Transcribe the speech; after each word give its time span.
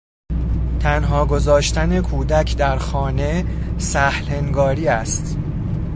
تنها 0.79 1.25
گذاشتن 1.25 2.01
کودک 2.01 2.57
در 2.57 2.77
خانه 2.77 3.45
سهلانگاری 3.77 4.87
است. 4.87 5.37